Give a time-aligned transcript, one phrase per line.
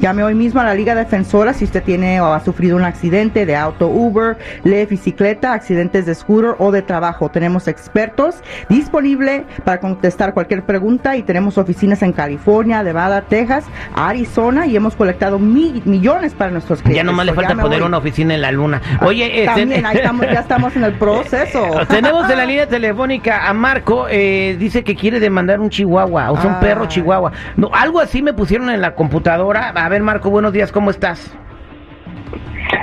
[0.00, 3.44] Llame hoy mismo a la Liga Defensora si usted tiene o ha sufrido un accidente
[3.44, 7.28] de auto, Uber, de bicicleta, accidentes de scooter o de trabajo.
[7.28, 8.36] Tenemos expertos
[8.70, 14.96] disponibles para contestar cualquier pregunta y tenemos oficinas en California, Nevada, Texas, Arizona y hemos
[14.96, 16.96] colectado mi- millones para nuestros clientes.
[16.96, 17.88] Ya nomás le falta poner hoy.
[17.88, 18.80] una oficina en la luna.
[19.02, 21.78] Oye, este- También, ahí estamos, ya estamos en el proceso.
[21.82, 26.30] Eh, Tenemos en la línea telefónica a Marco, eh, dice que quiere demandar un chihuahua,
[26.30, 26.60] o sea, un Ah.
[26.60, 27.32] perro chihuahua.
[27.56, 29.74] No, algo así me pusieron en la computadora.
[29.74, 31.36] A ver, Marco, buenos días, ¿cómo estás?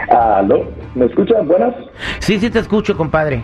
[0.09, 0.65] ¿Aló?
[0.95, 1.47] ¿Me escuchan?
[1.47, 1.73] ¿Buenas?
[2.19, 3.43] Sí, sí te escucho, compadre.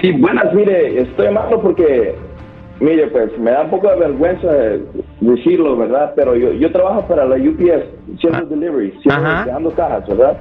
[0.00, 0.52] Sí, buenas.
[0.54, 2.14] Mire, estoy llamando porque,
[2.80, 4.48] mire, pues me da un poco de vergüenza
[5.20, 6.12] decirlo, ¿verdad?
[6.16, 7.84] Pero yo, yo trabajo para la UPS,
[8.20, 8.44] siendo Ah.
[8.48, 9.44] delivery, Ajá.
[9.46, 10.38] dejando cajas, ¿verdad?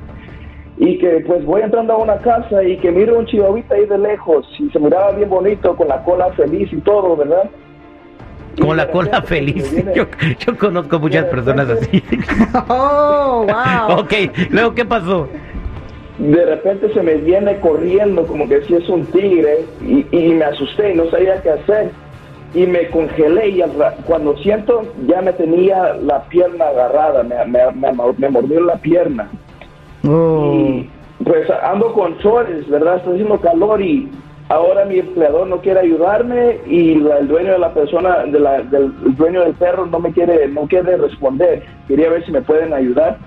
[0.77, 3.97] Y que pues voy entrando a una casa y que miro un chihuahuita ahí de
[3.97, 7.49] lejos y se miraba bien bonito, con la cola feliz y todo, ¿verdad?
[8.61, 9.73] Con la cola feliz.
[9.95, 10.05] Yo,
[10.45, 12.03] yo conozco muchas personas así.
[12.69, 13.99] Oh, wow.
[13.99, 14.13] ok,
[14.51, 15.27] luego, ¿qué pasó?
[16.19, 20.45] de repente se me viene corriendo como que si es un tigre y, y me
[20.45, 21.89] asusté y no sabía qué hacer
[22.53, 23.63] y me congelé y
[24.05, 29.27] cuando siento ya me tenía la pierna agarrada, me, me, me- me mordió la pierna
[30.07, 30.53] Oh.
[30.53, 30.89] y
[31.23, 32.97] pues ando con chores, ¿verdad?
[32.97, 34.07] Está haciendo calor y
[34.53, 38.61] ahora mi empleador no quiere ayudarme y la- el dueño de la persona, de la-
[38.61, 41.63] del el dueño del perro no me quiere, no quiere responder.
[41.87, 43.17] Quería ver si me pueden ayudar.